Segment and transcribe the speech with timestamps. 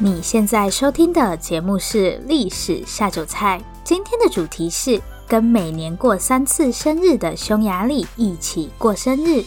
[0.00, 9.42] 你现在收听的节目是《历史下酒菜》，今天的主题是跟每年过三次生日的匈牙利一起过生日。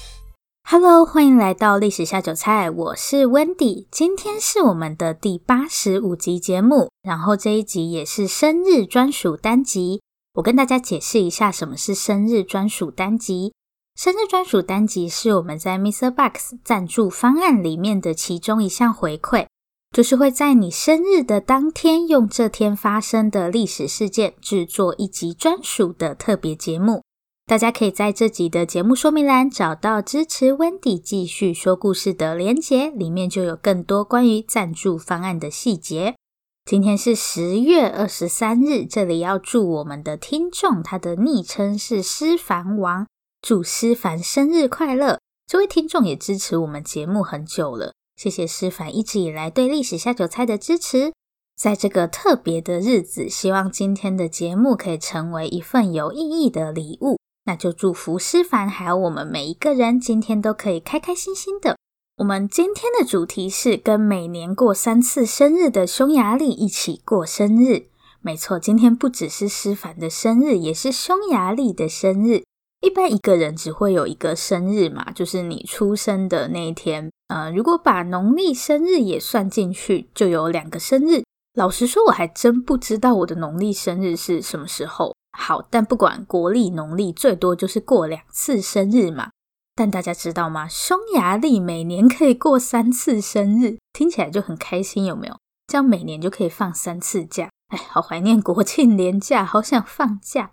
[0.69, 10.01] Hello，欢迎来到《历史下酒菜》，我是 Wendy，今天是我们的第八十五集节目，然后这一集也是生日专属单集。
[10.33, 13.53] 我跟大家解释一下什么是生日专属单集。
[13.95, 16.11] 生日专属单集是我们在 Mr.
[16.11, 19.45] Box 赞助方案里面的其中一项回馈。
[19.91, 27.03] 就是会在你生日的当天，用这天发生的历史事件制作一集专属的特别节目。
[27.45, 36.15] 大家可以在这集的节目说明栏找到支持温迪继续说故事的连结，里面就有更多关于赞助方案的细节。
[36.63, 43.05] 今天是十月二十三日，这里要祝我们的听众，他的昵称是诗凡王，
[43.41, 45.19] 祝诗凡生日快乐。
[45.45, 47.91] 这位听众也支持我们节目很久了。
[48.21, 51.11] 谢谢诗凡一直以来对历史下酒菜的支持，
[51.57, 57.17] 在这个特别的日子，希望今天的节目可以成为一份有意义的礼物。
[57.45, 61.77] 那就祝福诗凡还有我们每一个人，今天都可以开开心心的。
[62.17, 67.87] 我们今天的主题是跟每年过三次生日的匈牙利一起过生日。
[68.21, 72.43] 没错，今天不只是诗凡的生日，也是匈牙利的生日。
[72.81, 77.09] 一般一个人只会有一个生日嘛，就是你出生的那一天。
[77.31, 81.23] 呃，如果把农历生日也算进去，就有两个生日。
[81.53, 85.15] 老实说，我还真不知道我的农历生日是什么时候。
[85.31, 89.29] 好，但不管国历、农历，最多就是过两次生日嘛。
[89.73, 90.67] 但大家知道吗？
[90.67, 95.37] 匈牙利每年可以过三次生日，听起来就很开心，有没有？
[95.67, 97.49] 这样每年就可以放三次假。
[97.69, 100.51] 哎，好怀念国庆连假，好想放假。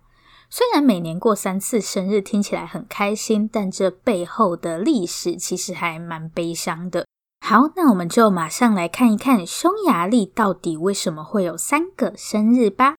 [0.51, 7.07] 虽然每年过三次生日听起来很开心，但这背后的历史其实还蛮悲伤的。
[7.41, 12.97] 好，那我们就马上来看一看匈牙利到底为什么会有三个生日吧。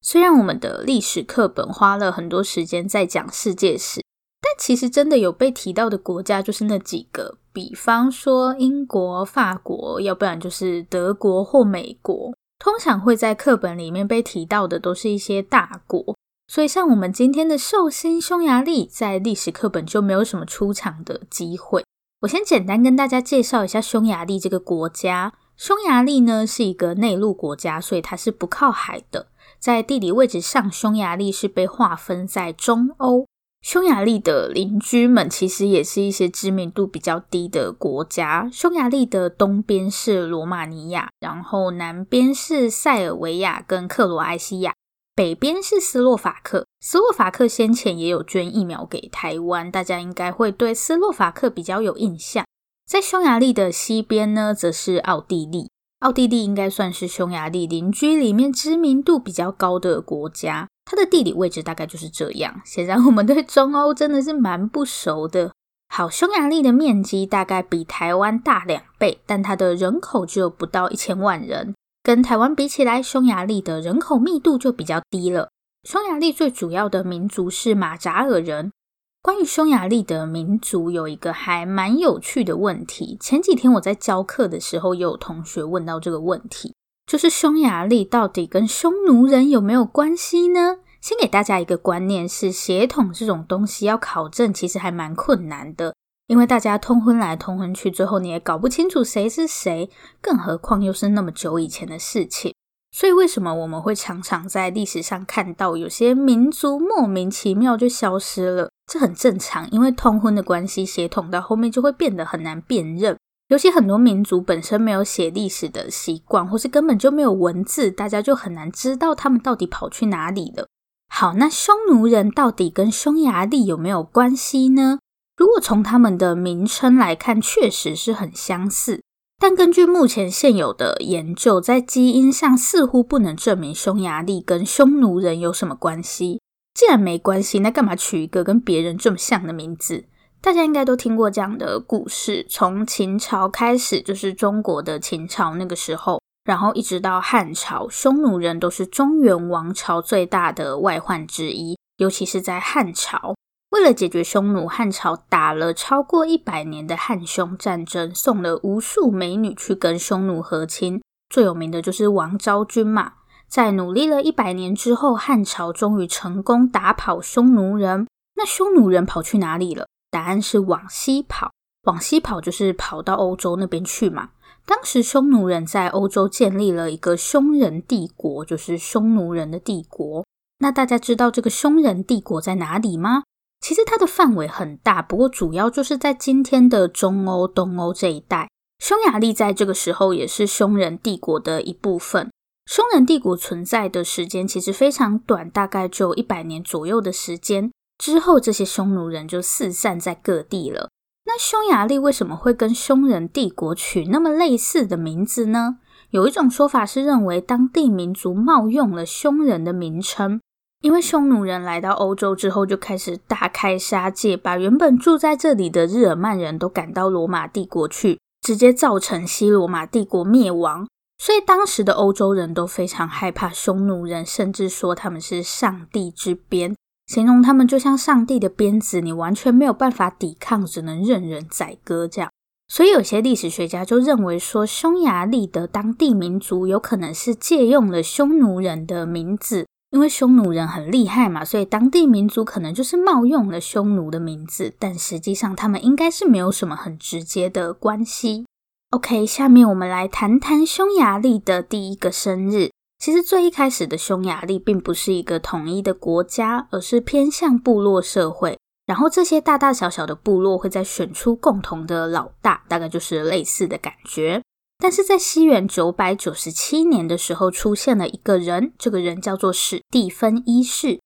[0.00, 4.00] 虽然我们的历史课本花了很多时间在讲世界史，
[4.40, 12.32] 但其实真的有被提到的国家就是那几个，比方说英国、法国，要不然就是德国或美国。
[12.58, 16.16] 通常会在课本里面被提到的都是一些大国，
[16.48, 21.84] 所以像我们今天的寿星匈牙利，在历史课本就没有什么出场的机会。
[22.22, 25.34] 我先简单跟大家介绍一下匈牙利这个国家。
[25.56, 29.28] 匈牙利呢是一个内陆国家，所以它是不靠海的。
[29.58, 33.26] 在地理位置上，匈牙利是被划分在中欧。
[33.60, 38.48] 匈牙利的邻居们其实也是一些知名度比较低的国家。
[38.52, 44.74] 匈牙利的东边是罗马尼亚，然后南边是塞尔维亚跟克罗埃西亚，
[45.14, 46.66] 北边是斯洛伐克。
[46.80, 52.46] 斯洛伐克先前也有捐疫苗给台湾，大家应该会对斯洛伐克比较有印象。
[52.86, 55.68] 在匈牙利的西边呢，则是奥地利。
[55.98, 60.68] 奥地利应该算是匈牙利邻居里面知名度比较高的国家。
[60.90, 62.62] 它的地理位置大概就是这样。
[62.64, 65.52] 显然，我们对中欧真的是蛮不熟的。
[65.90, 71.74] 好，匈牙利的面积大概比台湾大两倍，但它的人口只有不到一千万人。
[72.02, 75.50] 跟台湾比起来，匈牙利的人口密度就比较低了。
[75.86, 78.72] 匈牙利最主要的民族是马扎尔人。
[79.20, 83.18] 关于匈牙利的民族，有一个还蛮有趣的问题。
[83.20, 86.74] 前几天我在教课的时候，也有同学问到这个问题。
[87.08, 90.76] 就是匈牙利到底跟匈奴人有没有关系呢？
[91.00, 95.94] 先给大家一个观念，是血统这种东西要考证，其实还蛮困难的，
[96.26, 99.88] 因为大家通婚来通婚去，最后你也搞不清楚谁是谁，
[100.20, 102.52] 更何况又是那么久以前的事情。
[102.90, 108.70] 所以为什么我们会常常在历史上看到有些民族莫名其妙就消失了？
[108.86, 113.16] 这很正常，因为通婚的关系，血统到后面就会变得很难辨认。
[113.48, 120.68] 尤其很多民族本身没有写历史的习惯，或是根本就没有文字，大家就很难知道他们到底跑去哪里了。
[121.08, 124.98] 好，那匈奴人到底跟匈牙利有没有关系呢？
[125.34, 129.02] 如果从他们的名称来看，确实是很相似，
[129.38, 136.42] 但根据目前现有的研究，在基因上似乎不能证明匈牙利跟匈奴人有什么关系。
[136.74, 140.04] 既然没关系，那干嘛取一个跟别人这么像的名字？
[140.40, 151.76] 大家应该都听过这样的故事，从秦朝开始，就是中国的秦朝那个时候，然后一直到汉朝，匈奴人都是中原王朝最大的外患之一。
[151.96, 153.34] 尤其是在汉朝，
[153.70, 161.02] 为了解决匈奴，汉朝打了超过一百年的汉匈战争，送了无数美女去跟匈奴和亲。
[161.28, 163.14] 最有名的就是王昭君嘛。
[163.48, 168.06] 在努力了一百年之后，汉朝终于成功打跑匈奴人。
[168.36, 169.86] 那匈奴人跑去哪里了？
[170.10, 171.52] 答案是往西跑，
[171.84, 174.30] 往西跑就是跑到欧洲那边去嘛。
[174.66, 180.26] 当时匈奴人在欧洲建立了一个匈人帝国，就是匈奴人的帝国。
[180.58, 183.22] 那大家知道这个匈人帝国在哪里吗？
[183.60, 188.48] 其实它的范围很大，不过主要就是在今天的中欧、东欧这一带。
[188.78, 192.30] 匈牙利在这个时候也是匈人帝国的一部分。
[192.66, 197.72] 匈人帝国存在的时间其实非常短，大概就一百年左右的时间。
[197.98, 200.88] 之后，这些匈奴人就四散在各地了。
[201.26, 205.78] 那匈牙利为什么会跟匈人帝国取那么类似的名字呢？
[206.10, 210.40] 有一种说法是认为当地民族冒用了匈人的名称，
[210.80, 220.88] 因为匈奴人来到欧洲之后就开始大开杀戒，把原本住在这里的日耳曼人都赶到罗马帝国去，直接造成西罗马帝国灭亡。
[221.18, 226.74] 所以当时的欧洲人都非常害怕匈奴人，甚至说他们是上帝之鞭。
[227.08, 232.30] 形容他们就像上帝的鞭子，你完全没有办法抵抗，只能任人宰割这样。
[232.70, 248.44] 所以有些历史学家就认为说，匈牙利的当地民族有可能是借用了匈奴人的名字，因为匈奴人很厉害嘛，所以当地民族可能就是冒用了匈奴的名字，但实际上他们应该是没有什么很直接的关系。
[248.90, 252.70] OK，下面我们来谈谈匈牙利的第一个生日。
[252.98, 258.58] 其实最一开始的匈牙利并不是一个统一的国家，而是偏向部落社会。
[258.86, 264.42] 然后这些大大小小的部落会再选出共同的老大，大概就是类似的感觉。
[264.78, 271.00] 但是在西元九百九十七年的时候，出现了一个人，这个人叫做史蒂芬一世。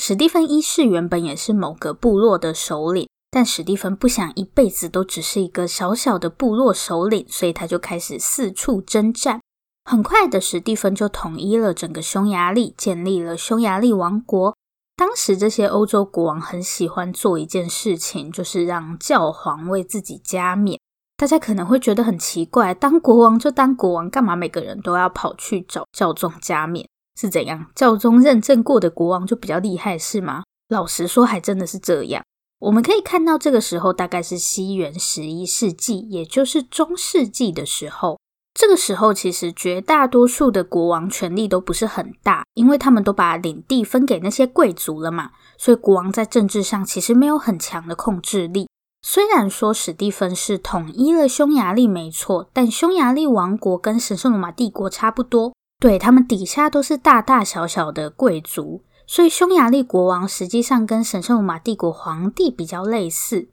[0.00, 9.40] 史蒂芬一世原本也是某个部落的首领，但史蒂芬不想一辈子都只是一个小小的部落首领，所以他就开始四处征战。
[9.84, 14.56] 很快的，史蒂芬就统一了整个匈牙利，建立了匈牙利王国。
[14.96, 20.80] 当时这些欧洲国王很喜欢做一件事情，就是让教皇为自己加冕。
[21.16, 26.88] 大家可能会觉得很奇怪，当国王就当国王，干嘛每个人都要跑去找教宗加冕？
[27.20, 27.66] 是怎样？
[27.74, 30.44] 教宗认证过的国王就比较厉害，是吗？
[30.68, 32.24] 老实说，还真的是这样。
[32.60, 38.18] 我们可以看到，这个时候大概是西元十一世纪，也就是中世纪的时候。
[38.54, 48.68] 这个时候，其实绝大多数的国王权力都不是很大，因为他们都把领地分给那些贵族了嘛，所以国王在政治上其实没有很强的控制力。
[49.02, 63.48] 虽然说史蒂芬是统一了匈牙利没错，但匈牙利王国跟神圣罗马帝国差不多，对，他们底下都是大大小小的贵族，所以匈牙利国王实际上跟神圣罗马帝国皇帝比较类似。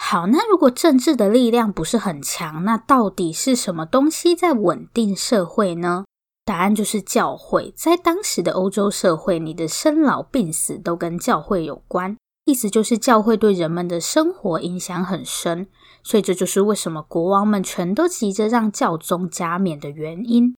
[0.00, 6.04] 好，那如果政治的力量不是很强，那到底是什么东西在稳定社会呢？
[6.44, 7.74] 答案就是教会。
[7.76, 12.16] 在当时的欧洲社会，你的生老病死都跟教会有关，
[12.46, 15.66] 意思就是教会对人们的生活影响很深。
[16.02, 20.54] 所以这就是为什么国王们全都急着让教宗加冕的原因。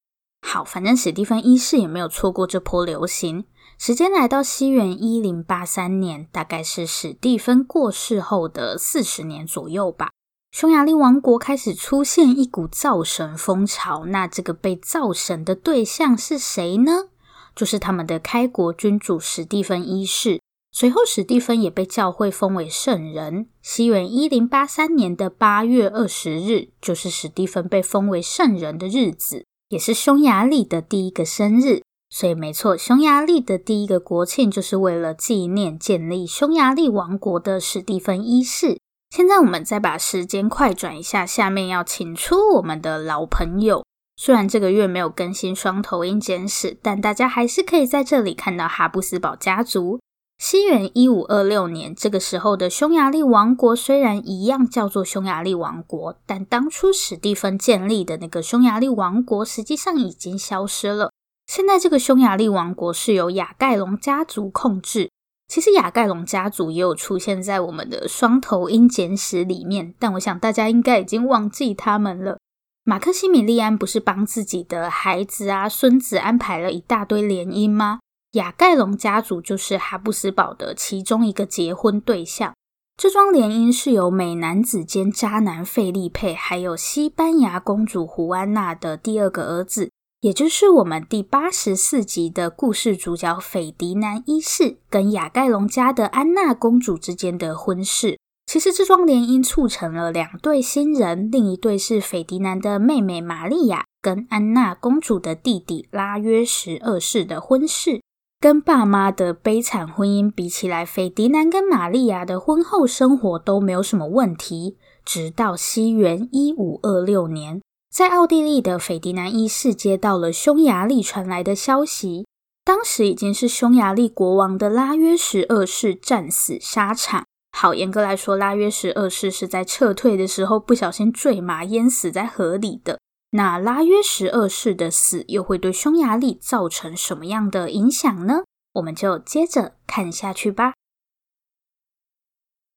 [0.47, 3.47] 好，反正史蒂芬一世也没有错过这波流行。
[3.83, 10.11] 时间来到西元一零八三年，大概是史蒂芬过世后的四十年左右吧。
[10.53, 14.05] 匈牙利王国开始出现一股造神风潮。
[14.05, 17.09] 那这个被造神的对象是谁呢？
[17.57, 20.43] 就是他们的开国君主史蒂芬一世。
[20.71, 23.49] 随后，史蒂芬也被教会封为圣人。
[23.63, 31.83] 西元一零八三年的八月二十日，就是史蒂芬被封为圣人的日子，也是匈牙利的第一个生日。
[32.11, 38.81] 所以没错，匈牙利的第一个国庆就是为了纪念建立匈牙利王国的史蒂芬一世。
[39.11, 43.85] 现在我们再把时间快转一下，下面要请出我们的老朋友。
[44.17, 50.01] 虽然这个月没有更新双头鹰简史，但大家还是可以在这里看到哈布斯堡家族。
[50.39, 61.10] 西元一五二六年，这个时候的匈牙利王国虽然一样叫做匈牙利王国，但当初史蒂芬建立的那个匈牙利王国实际上已经消失了。
[61.51, 65.11] 现在这个匈牙利王国是由雅盖隆家族控制。
[65.49, 72.39] 其实雅盖隆家族也有出现在我们的双头鹰简史里面，但我想大家应该已经忘记他们了。
[72.85, 77.99] 马克西米利安不是帮自己的孩子啊、孙子安排了一大堆联姻吗？
[78.35, 82.55] 雅盖隆家族就是哈布斯堡的其中一个结婚对象。
[82.97, 89.91] 这桩联姻是由美男子兼渣男费利佩，还有西班牙公主胡安娜的第二个儿子。
[90.21, 98.19] 也就是我们第八十四集的故事主角斐迪南一世跟雅盖隆家的安娜公主之间的婚事。
[98.45, 108.03] 其实这桩联姻促成了两对新人，另一对是斐迪南的妹妹玛利亚跟安娜公主的弟弟拉约什二世的婚事。
[108.39, 114.77] 跟爸妈的悲惨婚姻比起来，斐迪南跟玛利亚的婚后生活都没有什么问题。
[115.03, 122.25] 直到西元一五二六年，在奥地利的斐迪南一世接到了匈牙利传来的消息，
[122.65, 127.25] 当时已经是匈牙利国王的拉约什二世战死沙场。
[127.51, 133.01] 好，严格来说，拉约什二世是在撤退的时候不小心坠马淹死在河里的。
[133.33, 138.45] 那拉约什二世的死又会对匈牙利造成什么样的影响呢？
[138.75, 140.75] 我们就接着看下去吧。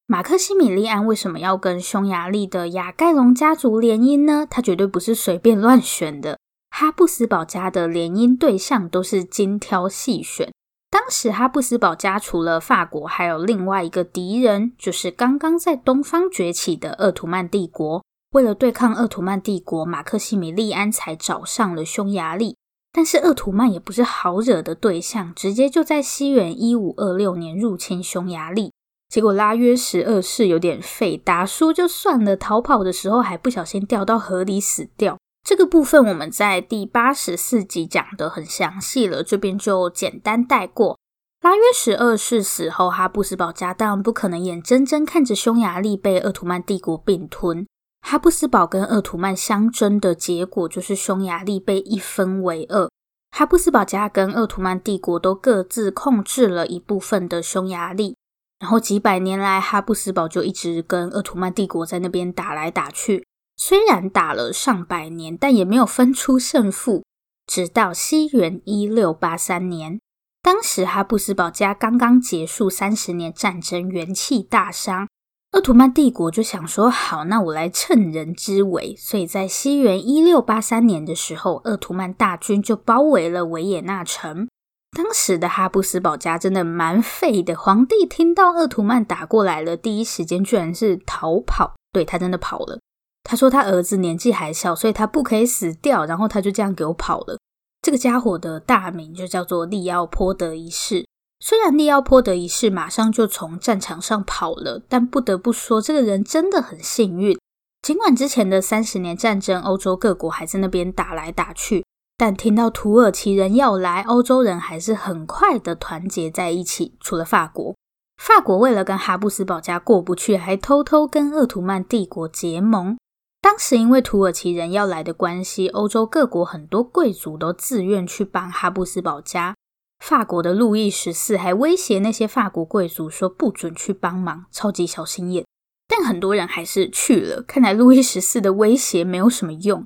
[0.05, 4.45] 马克西米利安为什么要跟匈牙利的雅盖隆家族联姻呢？
[4.49, 6.37] 他绝对不是随便乱选的。
[6.69, 10.51] 哈布斯堡家的联姻对象都是精挑细选。
[10.91, 18.03] 当时哈布斯堡家除了法国，还有另外一个敌人，就是刚刚在东方崛起的鄂图曼帝国。
[18.33, 22.57] 为了对抗鄂图曼帝国，马克西米利安才找上了匈牙利。
[22.91, 28.71] 但是鄂图曼也不是好惹的对象，直接就在西元一五二六年入侵匈牙利。
[29.13, 35.19] 结果拉约什二世有点废，打输就算了，逃跑的时候还不小心掉到河里死掉。
[35.47, 40.97] 这个部分我们在第八十四集讲得很详细了，这边就简单带过。
[41.43, 47.67] 拉约什二世死后，哈布斯堡家当然不可能眼睁睁看着匈牙利被鄂图曼帝国并吞。
[48.01, 52.89] 哈布斯堡跟鄂图曼相争的结果就是匈牙利被一分为二，
[53.29, 58.15] 哈布斯堡家跟鄂图曼帝国都各自控制了一部分的匈牙利，
[58.63, 63.27] 然后几百年来，哈布斯堡就一直跟鄂图曼帝国在那边打来打去，
[63.57, 67.03] 虽然打了上百年，但也没有分出胜负。
[67.45, 69.99] 直到西元一六八三年，
[70.41, 75.09] 当时哈布斯堡家刚刚结束三十年战争，元气大伤。
[75.51, 84.47] 鄂图曼帝国就想说，好，那我来趁人之危，所以在西元一六八三年的时候，鄂图曼大军就包围了维也纳城。
[84.93, 91.73] 当时的哈布斯堡家真的蛮废的，皇帝听到鄂图曼打过来了，第一时间居然是逃跑。
[91.91, 92.79] 对，他真的跑了。
[93.23, 97.37] 他说他儿子年纪还小，所以他不可以死掉，然后他就这样给我跑了。
[97.81, 101.05] 这个家伙的大名就叫做利奥波德一世。
[101.39, 107.37] 虽然利奥波德一世马上就从战场上跑了，但不得不说，这个人真的很幸运。
[107.81, 111.82] 尽管之前的三十年战争，欧洲各国还在那边打来打去，
[112.25, 116.95] 但听到土耳其人要来，欧洲人还是很快的团结在一起。
[117.01, 117.75] 除了法国，
[118.15, 122.97] 法国为了跟哈布斯堡家过不去，还偷偷跟鄂图曼帝国结盟。
[123.41, 129.53] 当时因为土耳其人要来的关系，欧洲各国很多贵族都自愿去帮哈布斯堡家。
[129.99, 135.45] 法国的路易十四还威胁那些法国贵族说不准去帮忙，超级小心眼。
[135.89, 137.41] 但很多人还是去了。
[137.41, 139.83] 看来路易十四的威胁没有什么用。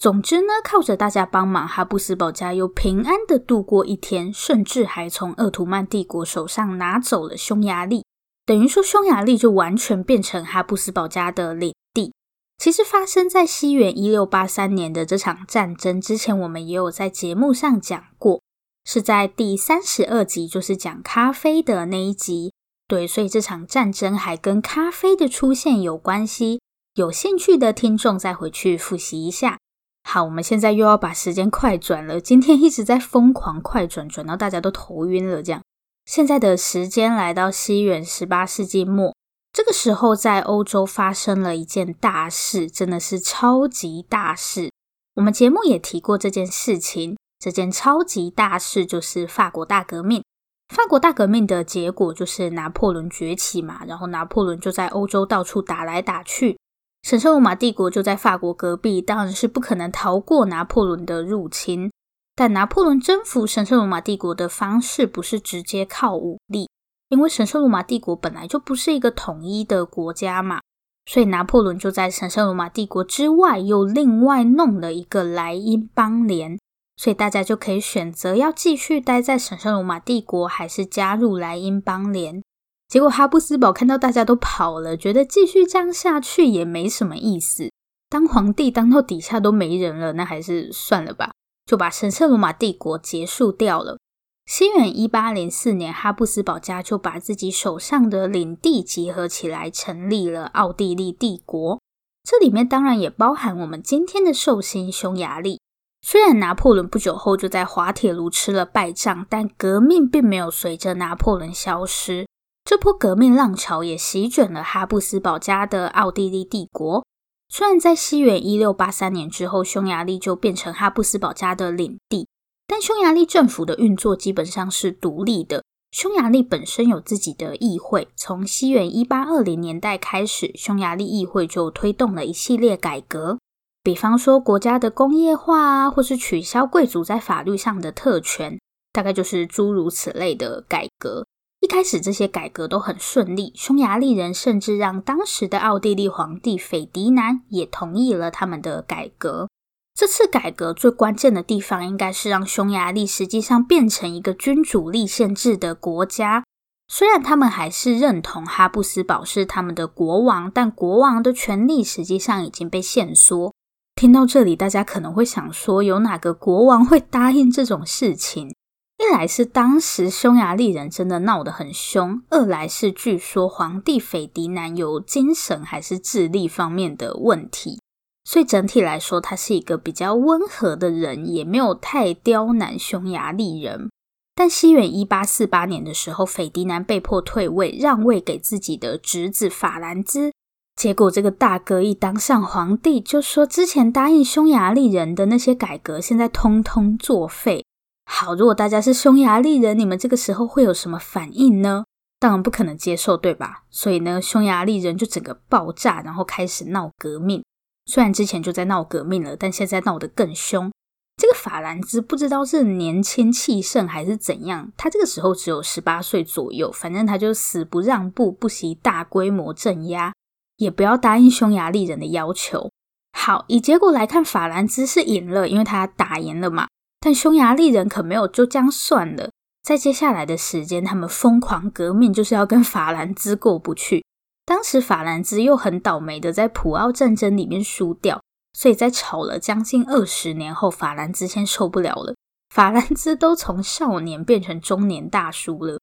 [0.00, 8.06] 总之呢，靠着大家帮忙，哈布斯堡家又平安的度过一天，甚至还从鄂图曼帝国手上拿走了匈牙利，
[8.46, 12.14] 等于说匈牙利就完全变成哈布斯堡家的领地。
[12.56, 18.40] 其实发生在西元一六八三年的这场战争之前，我们也有在节目上讲过。
[18.86, 22.54] 是在第三十二集，就是讲咖啡的那一集。
[22.88, 26.62] 对，所以这场战争还跟咖啡的出现有关系。
[26.94, 29.58] 有兴趣的听众再回去复习一下。
[30.02, 32.20] 好，我们现在又要把时间快转了。
[32.20, 35.42] 今天一直在疯狂快转，转到大家都头晕了。
[35.42, 35.62] 这样，
[36.04, 39.14] 现在的时间来到西元十八世纪末，
[39.52, 44.70] 这个时候在欧洲发生了一件大事，真的是超级大事。
[45.14, 47.16] 我们节目也提过这件事情。
[47.38, 50.22] 这件超级大事就是法国大革命。
[50.68, 56.58] 法国大革命的结果就是拿破仑崛起嘛，然后拿破仑就在欧洲到处打来打去。
[57.02, 61.90] 神圣罗马帝国就在法国隔壁，当然是不可能逃过拿破仑的入侵。
[62.36, 66.68] 但拿破仑征服神圣罗马帝国的方式不是直接靠武力，
[67.08, 70.60] 因为神圣罗马帝国本来就不是一个统一的国家嘛，
[71.06, 76.58] 所以拿破仑就在神圣罗马帝国之外又另外弄了一个莱茵邦联。
[76.96, 82.42] 所以大家就可以选择要继续待在神圣罗马帝国，还是加入莱茵邦联。
[82.90, 87.70] 结果哈布斯堡看到大家都跑了，觉得继续这样下去也没什么意思。
[88.08, 91.30] 当皇帝当到底下都没人了，那还是算了吧，
[91.64, 93.96] 就把神圣罗马帝国结束掉了。
[94.44, 101.78] 西元一八零四年，哈布斯堡家就把自己手上的领地集合起来，成立了奥地利帝国。
[102.24, 105.60] 这里面当然也包含我们今天的寿星匈牙利。
[106.02, 112.26] 虽然拿破仑不久后就在滑铁卢吃了败仗，但革命并没有随着拿破仑消失。
[112.70, 117.04] 这波革命浪潮也席卷了哈布斯堡家的奥地利帝国。
[117.48, 122.28] 虽然在西元一六八三年之后，匈牙利就变成哈布斯堡家的领地，
[122.68, 125.64] 但匈牙利政府的运作基本上是独立的。
[125.90, 133.40] 匈牙利本身有自己的议会，从西元一八二零年代开始，匈牙利议会就推动了一系列改革，
[133.82, 138.60] 比方说国家的工业化啊，或是取消贵族在法律上的特权，
[138.92, 141.26] 大概就是诸如此类的改革。
[141.60, 149.48] 一开始这些改革都很顺利，匈牙利人甚至让当时的奥地利皇帝斐迪南也同意了他们的改革。
[149.94, 156.44] 这次改革最关键的地方，应该是让匈牙利实际上变成一个君主立宪制的国家。
[156.88, 163.52] 虽然他们还是认同哈布斯堡是他们的国王，但国王的权力实际上已经被限缩。
[163.94, 168.54] 听到这里，大家可能会想说，有哪个国王会答应这种事情？
[169.00, 177.80] 一来是当时匈牙利人真的闹得很凶，二来是据说皇帝斐迪南有精神还是智力方面的问题。
[178.24, 183.88] 所以整体来说，他是一个比较温和的人，也没有太刁难匈牙利人。
[184.34, 190.30] 但西元一八四八年的时候，斐迪南被迫退位，让位给自己的侄子法兰兹。
[190.76, 197.64] 结果这个大哥一当上皇帝，就说之前答应匈牙利人的那些改革，现在通通作废。
[198.12, 201.84] 好，如果大家是匈牙利人，你们这个时候会有什么反应呢？
[202.18, 203.62] 当然不可能接受，对吧？
[203.70, 207.42] 所以呢，匈牙利人就整个爆炸，然后开始闹革命。
[207.86, 210.70] 虽然之前就在闹革命了，但现在闹得更凶。
[211.16, 220.12] 这个法兰兹不知道是年轻气盛还是怎样，他这个时候只有十八岁左右，反正他就死不让步，不惜大规模镇压，
[220.56, 222.70] 也不要答应匈牙利人的要求。
[223.16, 226.66] 好，以结果来看，法兰兹是赢了，因为他打赢了嘛。
[227.00, 229.30] 但匈牙利人可没有就这样算了，
[229.62, 234.04] 在接下来的时间，他们疯狂革命，就是要跟法兰兹过不去。
[234.44, 238.20] 当时法兰兹又很倒霉的在普奥战争里面输掉，
[238.52, 242.14] 所以在吵了将近二十年后，法兰兹先受不了了。
[242.54, 245.78] 法兰兹都从少年变成中年大叔了，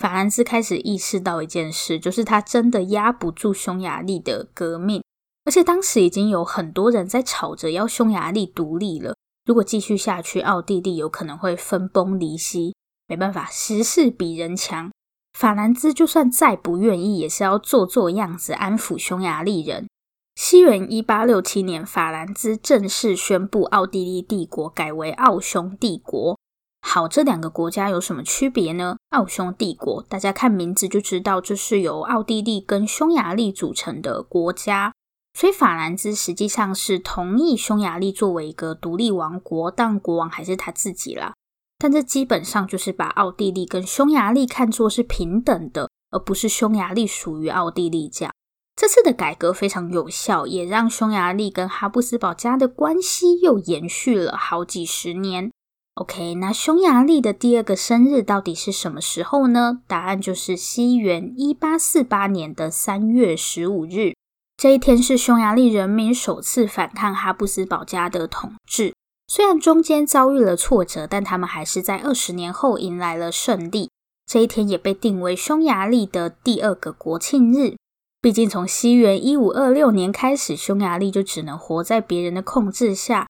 [0.00, 5.02] 法兰兹开始意识到一件事，就是他真的压不住匈牙利的革命，
[5.44, 9.16] 而且当时已经有很多人在吵着要匈牙利独立了。
[9.44, 12.74] 如果继续下去，奥地利有可能会分崩离析。
[13.08, 14.90] 没办法，时势比人强。
[15.38, 19.88] 法兰兹就算再不愿意，也是要做做样子安抚匈牙利人。
[20.36, 26.38] 西元一八六七年，法兰兹正式宣布奥地利帝国改为奥匈帝国。
[26.80, 28.96] 好，这两个国家有什么区别呢？
[29.10, 34.92] 奥匈帝国，大家看名字就知道，这是由奥地利跟匈牙利组成的国家。
[35.34, 41.32] 所以法兰兹实际上是同意匈牙利作为一个独立王国，但国王还是他自己啦。
[41.78, 48.32] 但这基本上就是把奥地利跟匈牙利看作是平等的，而不是匈牙利属于奥地利这样。
[48.76, 55.50] 这次的改革非常有效，也让匈牙利跟哈布斯堡家的关系又延续了好几十年。
[55.94, 59.82] OK，那匈牙利的第二个生日到底是什么时候呢？
[59.86, 64.14] 答案就是西元一八四八年的三月十五日。
[64.62, 68.94] 这一天是匈牙利人民首次反抗哈布斯堡家的统治。
[69.26, 73.90] 虽然中间遭遇了挫折，但他们还是在二十年后迎来了胜利。
[74.24, 77.74] 这一天也被定为匈牙利的第二个国庆日。
[78.20, 83.26] 毕竟从西元一五二六年开始，匈牙利就只能活在别人的控制下，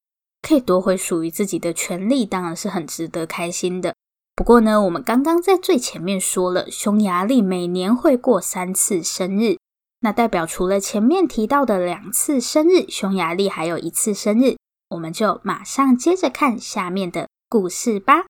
[0.47, 3.95] 可以夺回属于自己的权利，当然是很值得开心的。
[4.37, 9.57] 不过呢，我们刚刚在最前面说了，匈牙利每年会过三次生日，
[10.05, 14.57] 那代表除了前面提到的两次生日，匈牙利还有一次生日。
[14.91, 18.25] 我们就马上接着看下面的故事吧。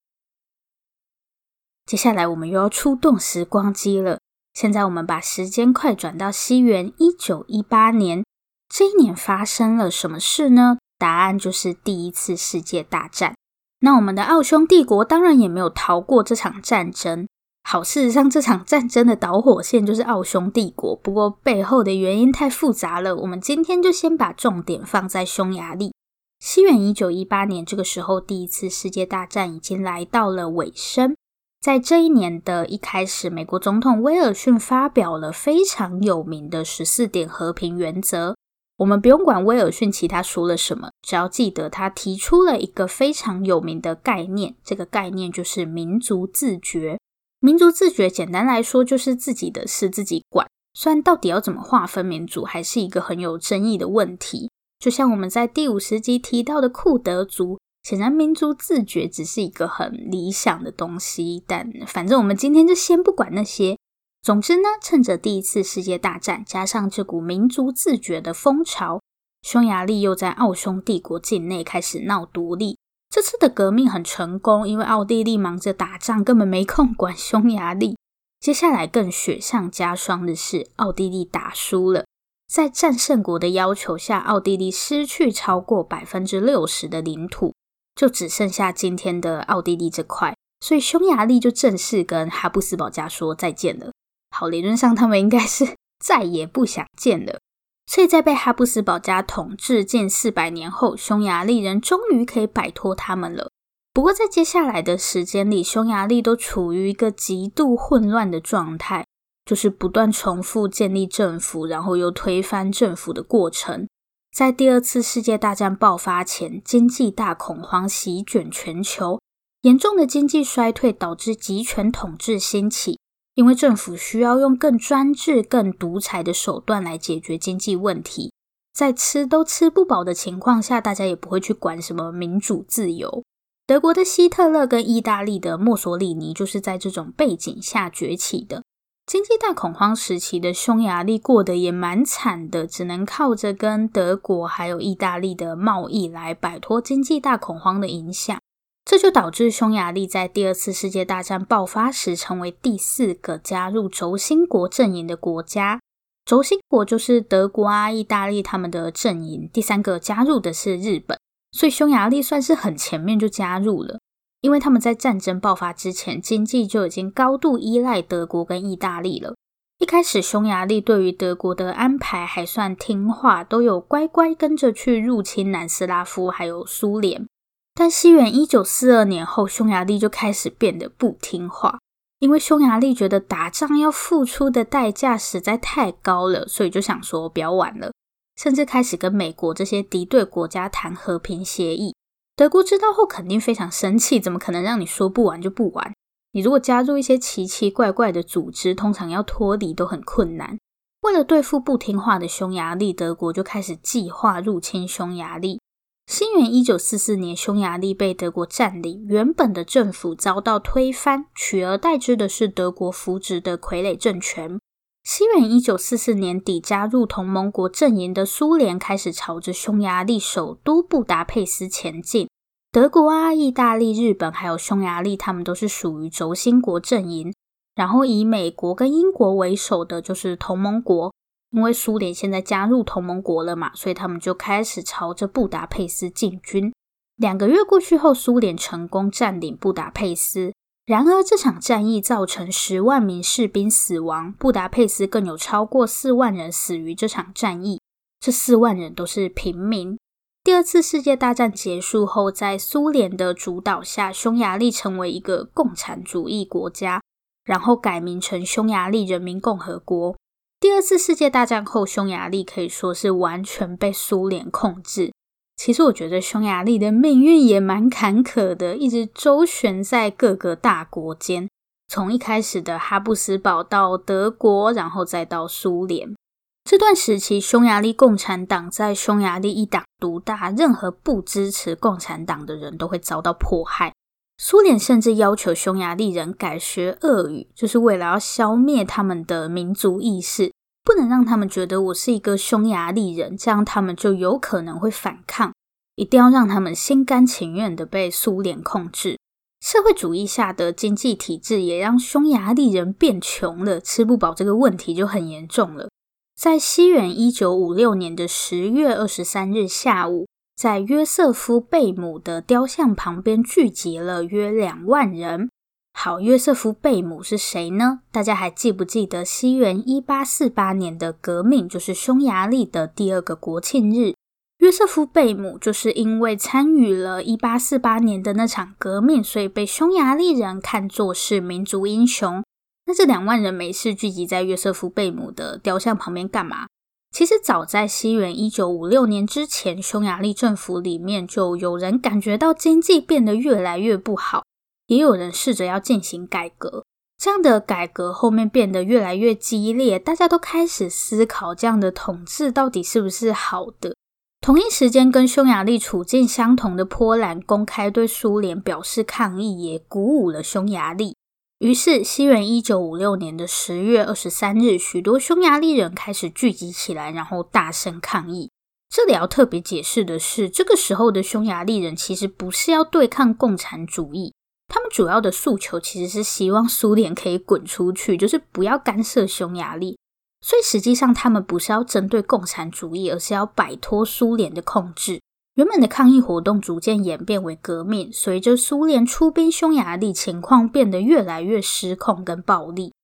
[1.86, 4.20] 接下来我们又要出动时光机了。
[4.52, 8.22] 现在我们把时间快转到西元一九一八年。
[8.68, 10.78] 这一年发生了什么事呢？
[10.98, 13.34] 答案就是第一次世界大战。
[13.80, 17.26] 那我们的奥匈帝国当然也没有逃过这场战争。
[17.64, 23.16] 好，事实上这场战争的导火线就是奥匈帝国，不过背后的原因太复杂了。
[23.16, 25.94] 我们今天就先把重点放在匈牙利。
[26.38, 31.16] 西元一九一八年，这个时候，第一次世界大战已经来到了尾声。
[31.60, 38.36] 在这一年的一开始，美国总统威尔逊发表了非常有名的十四点和平原则。
[38.78, 44.56] 我们不用管威尔逊其他说了什么，只要记得他提出了一个非常有名的概念。
[44.64, 46.98] 这个概念就是民族自决。
[47.44, 50.46] 民族自觉，简单来说就是自己的事自己管。
[50.74, 54.48] 虽然到底要怎么划分民族，还是一个很有争议的问题。
[54.78, 63.76] 就像我们在第五十集提到的库德族，显然民族自觉只是一个很理想的东西，但反正我们今天就先不管那些。
[64.22, 69.00] 总之呢，趁着第一次世界大战加上这股民族自觉的风潮，
[69.42, 72.78] 匈牙利又在奥匈帝国境内开始闹独立。
[73.12, 77.98] 这次的革命很成功，因为奥地利忙着打仗，根本没空管匈牙利。
[78.40, 82.06] 接下来更雪上加霜的是，奥地利打输了，
[82.50, 87.52] 在战胜国的要求下，奥地利失去超过百分之六十的领土，
[87.94, 93.92] 就只剩下今天的奥地利这块，所以匈牙利就正式跟哈布斯堡家说再见了。
[94.30, 97.38] 好，理论上他们应该是 再也不想见了。
[97.86, 103.50] 所以在被哈布斯堡家统治近四百年后，匈牙利人终于可以摆脱他们了。
[103.92, 109.04] 不过，在接下来的时间里，匈牙利都处于一个极度混乱的状态，
[109.44, 113.86] 就是不断重复建立政府，然后又推翻政府的过程。
[114.34, 119.20] 在第二次世界大战爆发前，经济大恐慌席卷全球，
[119.60, 122.98] 严重的经济衰退导致集权统治兴起，
[123.34, 128.32] 因为政府需要用更专制、更独裁的手段来解决经济问题。
[128.74, 133.22] 在吃都吃不饱的情况下，大家也不会去管什么民主自由。
[133.66, 138.62] 德国的希特勒跟意大利的墨索里尼就是在这种背景下崛起的。
[139.06, 148.38] 经济大恐慌时期的匈牙利过得也蛮惨的，只能靠着跟德国还有意大利的贸易来摆脱经济大恐慌的影响。
[148.84, 155.80] 这就导致匈牙利在第二次世界大战爆发时成为第四个加入轴心国阵营的国家。
[156.24, 159.48] 轴心国就是德国啊、意大利他们的阵营。
[159.52, 161.18] 第三个加入的是日本。
[161.52, 164.00] 所以匈牙利算是很前面就加入了，
[164.40, 169.34] 因为他们在战争爆发之前，经济就已经高度依赖德国跟意大利了。
[169.78, 177.26] 一开始，匈牙利对于德国的安排还算听话，都有乖乖跟着去入侵南斯拉夫还有苏联。
[177.74, 181.78] 但西元一九四二年后，匈牙利就开始变得不听话，
[182.18, 187.90] 因为匈牙利觉得打仗要付出的代价实在太高了，所以就想说不要玩了。
[188.36, 191.94] 甚至开始跟美国这些敌对国家谈和平协议。
[192.34, 195.92] 德国知道后肯定非常生气，怎么可能让你说不玩就不玩？
[196.32, 200.58] 你如果加入一些奇奇怪怪的组织，通常要脱离都很困难。
[201.02, 205.60] 为了对付不听话的匈牙利，德国就开始计划入侵匈牙利。
[206.06, 214.58] 新元一九四四年，匈牙利被德国占领，原本的政府遭到推翻，取而代之的是德国扶植的傀儡政权。
[215.04, 222.28] 西元一九四四年底，加入同盟国阵营的苏联开始朝着匈牙利首都布达佩斯前进。
[222.70, 227.32] 德国啊、意大利、日本还有匈牙利，他们都是属于轴心国阵营。
[227.74, 231.12] 然后以美国跟英国为首的就是同盟国，
[231.52, 236.72] 因为苏联现在加入同盟国了嘛，所以他们就开始朝着布达佩斯进军。
[237.16, 240.52] 两个月过去后，苏联成功占领布达佩斯。
[240.84, 247.80] 然而，这场战役造成十万名士兵死亡，布达佩斯更有超过四万人死于这场战役。
[248.18, 249.96] 这四万人都是平民。
[250.42, 257.00] 第二次世界大战结束后，在苏联的主导下，匈牙利成为一个共产主义国家，
[257.44, 260.16] 然后改名成匈牙利人民共和国。
[260.62, 265.12] 第二次世界大战后，匈牙利可以说是完全被苏联控制。
[265.56, 271.48] 其实我觉得匈牙利的命运也蛮坎坷的，一直周旋在各个大国间，
[271.88, 276.14] 从一开始的哈布斯堡到德国，然后再到苏联。
[276.62, 283.92] 这段时期，匈牙利共产党在匈牙利一党独大，任何不支持共产党的人都会遭到迫害。
[284.36, 290.52] 苏联甚至要求匈牙利人改学俄语，就是为了要消灭他们的民族意识。
[290.84, 295.52] 不能让他们觉得我是一个匈牙利人，这样他们就有可能会反抗。
[295.94, 299.18] 一定要让他们心甘情愿的被苏联控制。
[299.60, 305.88] 社会主义下的经济体制也让匈牙利人变穷了，吃不饱这个问题就很严重了。
[306.34, 310.26] 在西元一九五六年的十月二十三日下午，
[310.62, 315.50] 在约瑟夫贝姆的雕像旁边聚集了约两万人。
[315.92, 318.02] 好，约瑟夫·贝姆是谁呢？
[318.12, 324.14] 大家还记不记得西元一八四八年的革命，就是匈牙利的第二个国庆日？
[324.58, 332.40] 约瑟夫·贝姆就是因为参与了一八四八年的那场革命，所以被匈牙利人看作是民族英雄。
[332.86, 336.66] 那这两万人没事聚集在约瑟夫·贝姆的雕像旁边干嘛？
[337.12, 344.42] 其实早在西元一九五六年之前，匈牙利政府里面就有人感觉到经济变得越来越不好。
[344.86, 346.84] 也有人试着要进行改革，
[347.18, 353.94] 这样的改革后面变得越来越激烈，大家都开始思考这样的统治到底是不是好的。
[354.40, 361.14] 同一时间，跟匈牙利处境相同的波兰公开对苏联表示抗议，也鼓舞了匈牙利。
[361.62, 368.50] 于是，西元一九五六年的十月二十三日，许多匈牙利人开始聚集起来，然后大声抗议。
[368.90, 374.34] 这里要特别解释的是，这个时候的匈牙利人其实不是要对抗共产主义，
[374.66, 379.96] 他们主要的诉求其实是希望苏联可以滚出去，就是不要干涉匈牙利。
[380.44, 385.20] 所以实际上他们不是要针对共产主义，而是要摆脱苏联的控制。
[385.54, 392.94] 原本的抗议活动逐渐演变为革命，随着苏联出兵匈牙利，情况变得越来越失控跟暴力。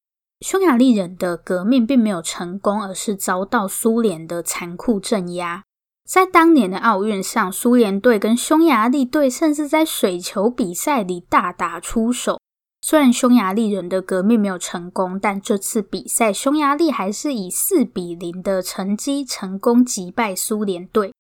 [0.41, 5.63] 匈牙利人的革命并没有成功，而是遭到苏联的残酷镇压。
[6.09, 12.41] 在当年的奥运上，苏联队跟匈牙利队甚至在水球比赛里大打出手。
[12.81, 21.13] 虽然匈牙利人的革命没有成功，但这次比赛匈牙利还是以四比零的成绩成功击败苏联队。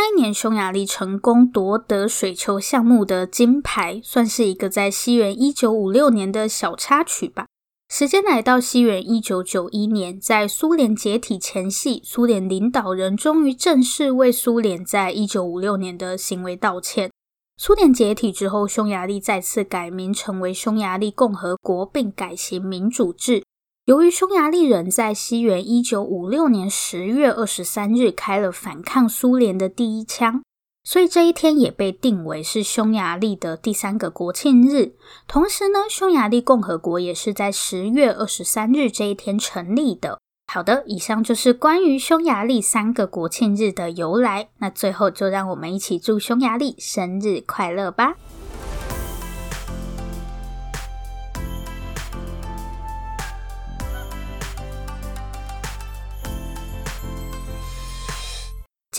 [0.00, 7.46] 那一年，匈牙利成功夺得水球项目的金牌，算是一个在西元一九五六年的小插曲吧。
[7.88, 17.10] 时间来到西元一九九一年，在苏联解体前夕，苏联领导人终于正式为苏联在一九五六年的行为道歉。
[17.56, 23.42] 苏联解体之后，匈牙利再次改名成为匈牙利共和国，并改行民主制。
[23.88, 30.42] 由于匈牙利人在西元一九五六年十月二十三日开了反抗苏联的第一枪。
[30.84, 34.92] 所以这一天也被定为是匈牙利的第三个国庆日。
[35.26, 40.20] 同时呢，匈牙利共和国也是在十月二十三日这一天成立的。
[40.52, 44.50] 好的，以上就是关于匈牙利三个国庆日的由来。
[44.58, 48.16] 那最后就让我们一起祝匈牙利生日快乐吧！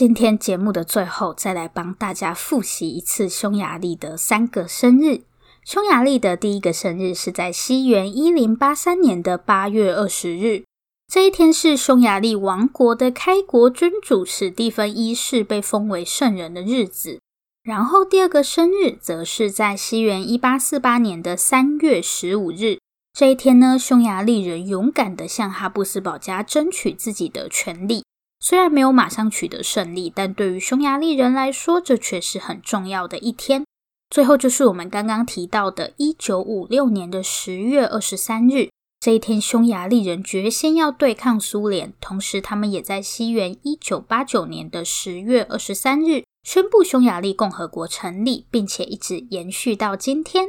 [0.00, 5.24] 今天节目的最后，再来帮大家复习一次匈牙利的三个生日。
[5.62, 10.64] 匈牙利的第一个生日是在西元一零八三年的八月二十日，
[11.06, 17.20] 这一天是匈牙利王国的开国君主史蒂芬一世被封为圣人的日子。
[17.62, 22.78] 然后第二个生日则是在西元一八四八年的三月十五日，
[23.12, 28.02] 这一天呢，匈牙利人勇敢地向哈布斯堡家争取自己的权利。
[28.40, 33.64] 虽然没有马上取得胜利，但对于匈牙利人来说，这却是很重要的一天。
[34.08, 50.46] 最后就是我们刚刚提到的1956年的十月二十三日，这一天，匈牙利人决心要对抗苏联，同时他们也在西元1989年的十月二十三日宣布匈牙利共和国成立，并且一直延续到今天。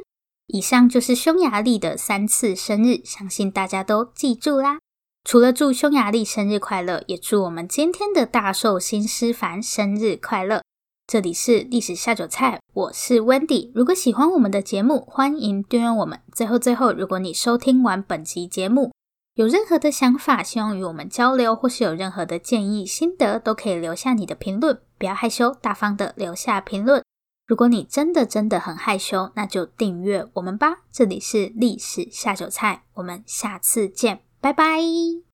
[0.48, 4.80] 以上就是匈牙利的三次生日，相信大家都记住啦。
[5.24, 10.62] 除了祝匈牙利生日快乐，也祝我们今天的大寿星思凡生日快乐。
[11.06, 13.72] 这里是历史下酒菜，我是 Wendy。
[13.76, 16.20] 如果喜欢我们的节目，欢迎订阅我们。
[16.34, 18.92] 最后最后，如果你收听完本集节目，
[19.36, 27.04] 有任何的想法，希望与我们交流，或是有任何的建议、心得，都可以留下你的评论，不要害羞，大方的留下评论。
[27.46, 30.80] 如果你真的真的很害羞，那就订阅我们吧。
[30.92, 34.22] 这里是历史下酒菜，我们下次见。
[34.42, 35.31] 拜拜。